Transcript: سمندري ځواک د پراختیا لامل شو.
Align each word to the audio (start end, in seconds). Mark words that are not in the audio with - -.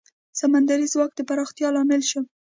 سمندري 0.39 0.87
ځواک 0.93 1.11
د 1.15 1.19
پراختیا 1.29 1.67
لامل 1.75 2.01
شو. 2.09 2.21